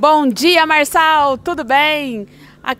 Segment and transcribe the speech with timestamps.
[0.00, 2.28] Bom dia, Marçal, tudo bem?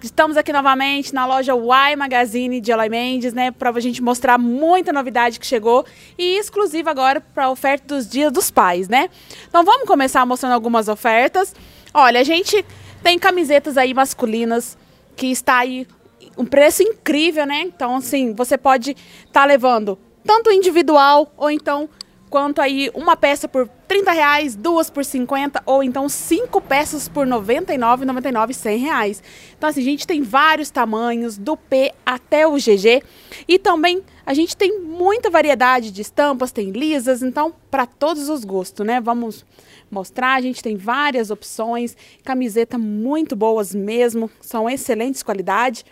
[0.04, 4.38] Estamos aqui novamente na loja Y Magazine de Eloy Mendes, né, para a gente mostrar
[4.38, 5.84] muita novidade que chegou
[6.17, 9.11] e exclusiva agora para a oferta dos Dias dos Pais, né?
[9.48, 11.57] Então vamos começar mostrando algumas ofertas.
[11.93, 12.64] Olha, a gente
[13.02, 14.79] tem camisetas aí masculinas
[15.16, 15.89] que está aí
[16.37, 17.62] um preço incrível, né?
[17.62, 21.89] Então assim, você pode estar tá levando tanto individual ou então
[22.29, 27.27] quanto aí uma peça por 30 reais, duas por 50 ou então cinco peças por
[27.27, 29.23] 99, 99, 100 reais.
[29.57, 33.02] Então assim, a gente tem vários tamanhos, do P até o GG
[33.46, 38.45] e também a gente tem muita variedade de estampas, tem lisas, então para todos os
[38.45, 39.00] gostos, né?
[39.00, 39.45] Vamos
[39.91, 45.84] mostrar, a gente tem várias opções, camiseta muito boas mesmo, são excelentes qualidade.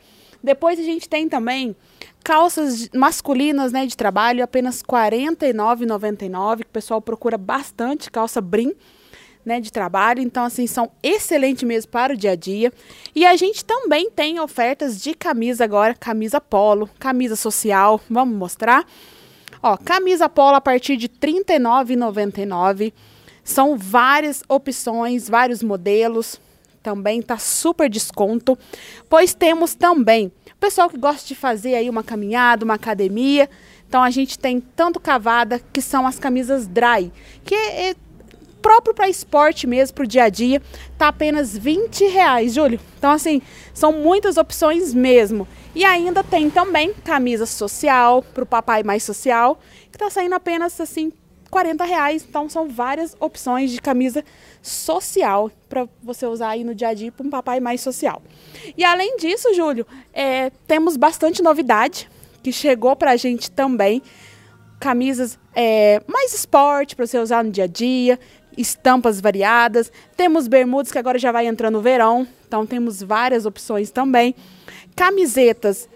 [0.47, 1.75] Depois a gente tem também
[2.23, 8.73] calças masculinas né, de trabalho, apenas R$ 49,99, que o pessoal procura bastante, calça brim.
[9.45, 12.73] Né, de trabalho, então assim são excelentes mesmo para o dia a dia.
[13.15, 18.85] E a gente também tem ofertas de camisa agora, camisa polo, camisa social, vamos mostrar.
[19.63, 21.13] Ó, camisa polo a partir de R$
[21.45, 22.93] 39,99.
[23.45, 26.41] São várias opções, vários modelos.
[26.87, 28.57] Também tá super desconto,
[29.11, 33.51] pois temos também o pessoal que gosta de fazer aí uma caminhada, uma academia.
[33.89, 37.11] Então a gente tem tanto cavada, que são as camisas dry,
[37.45, 37.97] que é,
[38.63, 40.63] próprio para esporte mesmo, para o dia a dia,
[40.97, 42.79] tá apenas 20 reais, Júlio.
[42.97, 43.43] Então, assim,
[43.75, 45.49] são muitas opções mesmo.
[45.75, 49.59] E ainda tem também camisa social, para o papai mais social,
[49.91, 51.13] que está saindo apenas assim
[51.51, 52.27] 40 reais.
[52.29, 54.25] Então são várias opções de camisa
[54.63, 58.23] social para você usar aí no dia a dia para um papai mais social.
[58.77, 62.09] E além disso, Júlio, é, temos bastante novidade
[62.43, 64.03] que chegou para a gente também.
[64.79, 68.21] Camisas é, mais esporte para você usar no dia a dia,
[68.57, 69.91] estampas variadas.
[70.17, 74.35] Temos bermudas que agora já vai entrando no verão, então temos várias opções também.
[74.95, 75.89] Camisetas,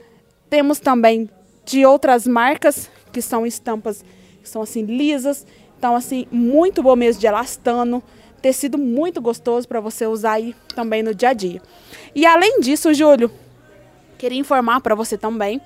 [0.49, 1.29] temos também
[1.65, 4.05] de outras marcas que são estampas
[4.51, 5.47] são assim lisas.
[5.79, 8.03] Então assim, muito bom mesmo de elastano,
[8.43, 11.63] tecido muito gostoso para você usar aí também no dia a dia.
[12.15, 13.31] E além disso, Júlio,
[14.19, 15.61] queria informar para você também,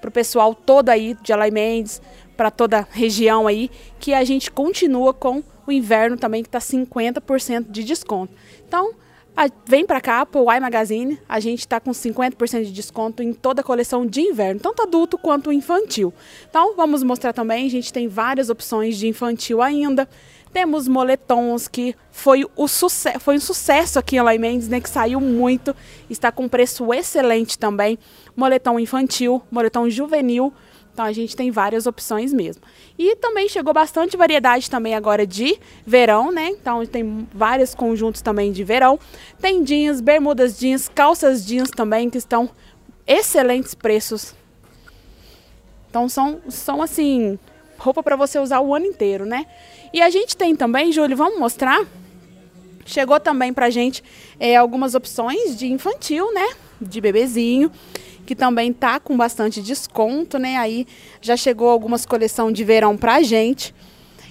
[0.00, 2.00] para o pessoal todo aí de Alai Mendes,
[2.36, 6.60] para toda a região aí, que a gente continua com o inverno também que está
[6.60, 8.32] 50% de desconto.
[8.66, 8.94] Então,
[9.64, 13.32] vem para cá, para o Y Magazine, a gente está com 50% de desconto em
[13.32, 16.12] toda a coleção de inverno, tanto adulto quanto infantil.
[16.48, 20.08] Então, vamos mostrar também, a gente tem várias opções de infantil ainda.
[20.52, 24.88] Temos moletons, que foi, o sucesso, foi um sucesso aqui em Lai Mendes, né, que
[24.88, 25.76] saiu muito,
[26.08, 27.98] está com preço excelente também.
[28.34, 30.52] Moletom infantil, moletom juvenil,
[30.98, 32.60] então a gente tem várias opções mesmo.
[32.98, 36.48] E também chegou bastante variedade também agora de verão, né?
[36.48, 38.98] Então tem vários conjuntos também de verão.
[39.40, 42.50] Tem jeans, bermudas jeans, calças jeans também que estão
[43.06, 44.34] excelentes preços.
[45.88, 47.38] Então são, são assim,
[47.78, 49.46] roupa para você usar o ano inteiro, né?
[49.92, 51.86] E a gente tem também, Júlio, vamos mostrar?
[52.84, 54.02] Chegou também pra gente
[54.40, 56.48] é, algumas opções de infantil, né?
[56.80, 57.70] De bebezinho
[58.28, 60.58] que também tá com bastante desconto, né?
[60.58, 60.86] Aí
[61.18, 63.74] já chegou algumas coleções de verão pra gente.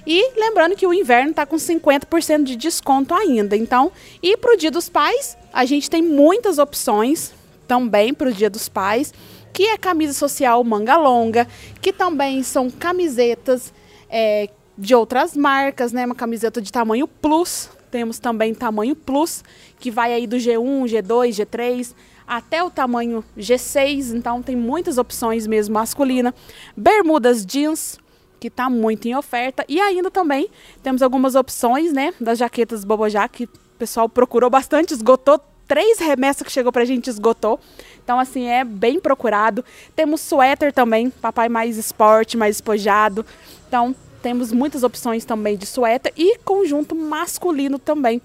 [0.06, 3.58] E lembrando que o inverno está com 50% de desconto ainda.
[3.58, 3.92] Então,
[4.22, 7.34] e para o Dia dos Pais, a gente tem muitas opções
[7.68, 9.12] também para o Dia dos Pais,
[9.52, 11.48] que é camisa social manga longa,
[11.82, 13.74] que também são camisetas
[14.08, 14.48] é,
[14.78, 16.06] de outras marcas, né?
[16.06, 17.68] Uma camiseta de tamanho plus.
[17.90, 19.44] Temos também tamanho plus,
[19.80, 21.96] que vai aí do G1, G2, G3
[22.28, 26.36] até o tamanho G6, então tem muitas opções mesmo masculina.
[26.76, 27.98] Bermudas jeans,
[28.40, 29.64] que está muito em oferta.
[29.68, 30.50] E ainda também
[30.84, 33.50] temos algumas opções, né, das jaquetas Bobojá, que o
[33.80, 35.40] pessoal procurou bastante, esgotou.
[35.68, 37.60] Três remessas que chegou pra gente esgotou.
[38.04, 39.66] Então, assim, é bem procurado.
[39.96, 43.26] Temos suéter também, papai mais esporte, mais espojado.
[43.68, 48.22] Então, temos muitas opções também de suéter e conjunto masculino também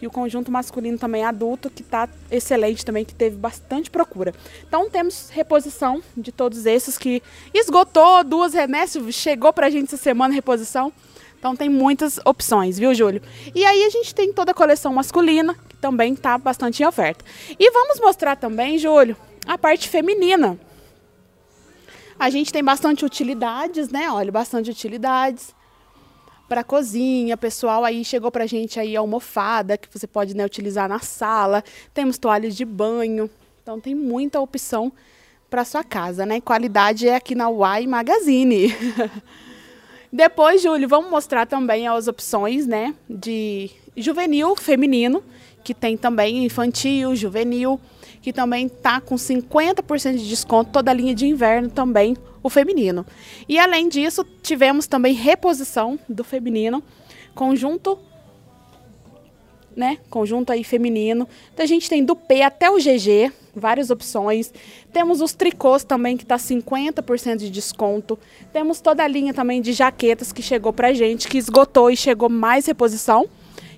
[0.00, 4.34] e o conjunto masculino também adulto, que está excelente também, que teve bastante procura.
[4.66, 7.22] Então temos reposição de todos esses que
[7.52, 10.92] esgotou duas remessas, chegou para a gente essa semana reposição.
[11.38, 13.22] Então tem muitas opções, viu, Júlio?
[13.54, 17.24] E aí a gente tem toda a coleção masculina, que também está bastante em oferta.
[17.58, 19.16] E vamos mostrar também, Júlio,
[19.46, 20.58] a parte feminina.
[22.18, 24.10] A gente tem bastante utilidades, né?
[24.10, 25.54] Olha, bastante utilidades
[26.50, 30.98] para cozinha, pessoal aí chegou pra gente aí almofada que você pode né, utilizar na
[30.98, 31.62] sala.
[31.94, 33.30] Temos toalhas de banho.
[33.62, 34.90] Então tem muita opção
[35.48, 36.40] para sua casa, né?
[36.40, 38.74] Qualidade é aqui na Y Magazine.
[40.12, 45.22] Depois, Júlio, vamos mostrar também as opções, né, de juvenil feminino,
[45.62, 47.80] que tem também infantil, juvenil,
[48.22, 53.04] que também tá com 50% de desconto, toda a linha de inverno também, o feminino.
[53.48, 56.82] E além disso, tivemos também reposição do feminino,
[57.34, 57.98] conjunto
[59.74, 59.98] né?
[60.10, 61.28] Conjunto aí feminino.
[61.52, 64.52] Então a gente tem do P até o GG, várias opções.
[64.92, 68.18] Temos os tricôs também que tá 50% de desconto.
[68.52, 72.28] Temos toda a linha também de jaquetas que chegou pra gente, que esgotou e chegou
[72.28, 73.28] mais reposição,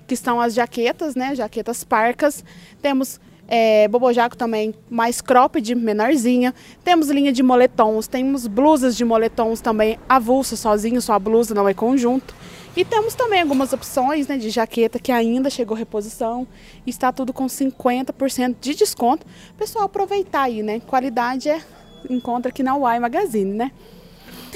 [0.07, 1.35] que são as jaquetas, né?
[1.35, 2.43] Jaquetas parcas.
[2.81, 6.53] Temos é, bobojaco também mais cropped, menorzinha.
[6.83, 11.67] Temos linha de moletons, temos blusas de moletons também avulso, sozinho, só a blusa, não
[11.67, 12.35] é conjunto.
[12.75, 16.47] E temos também algumas opções né, de jaqueta que ainda chegou reposição.
[16.87, 19.25] Está tudo com 50% de desconto.
[19.55, 20.79] Pessoal, aproveitar aí, né?
[20.79, 21.61] Qualidade é
[22.09, 23.71] encontra aqui na Y Magazine, né?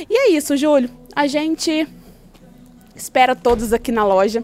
[0.09, 0.89] E é isso, Júlio.
[1.15, 1.87] A gente
[2.95, 4.43] espera todos aqui na loja.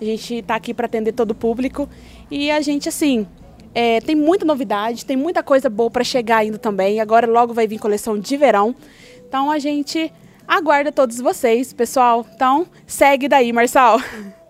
[0.00, 1.88] A gente está aqui para atender todo o público.
[2.30, 3.26] E a gente, assim,
[3.74, 7.00] é, tem muita novidade, tem muita coisa boa para chegar ainda também.
[7.00, 8.74] Agora logo vai vir coleção de verão.
[9.26, 10.12] Então a gente
[10.46, 12.24] aguarda todos vocês, pessoal.
[12.34, 13.98] Então, segue daí, Marçal.